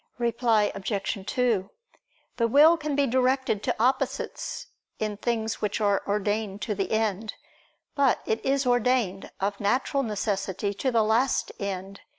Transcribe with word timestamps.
Reply 0.17 0.71
Obj. 0.73 1.23
2: 1.27 1.69
The 2.37 2.47
will 2.47 2.75
can 2.75 2.95
be 2.95 3.05
directed 3.05 3.61
to 3.61 3.75
opposites, 3.79 4.65
in 4.97 5.15
things 5.15 5.61
which 5.61 5.79
are 5.79 6.01
ordained 6.07 6.63
to 6.63 6.73
the 6.73 6.91
end; 6.91 7.35
but 7.93 8.19
it 8.25 8.43
is 8.43 8.65
ordained, 8.65 9.29
of 9.39 9.59
natural 9.59 10.01
necessity, 10.01 10.73
to 10.73 10.89
the 10.89 11.03
last 11.03 11.51
end. 11.59 12.01